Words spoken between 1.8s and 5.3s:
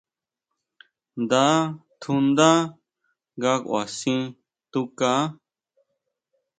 tjundá nga kʼuasin tukaá.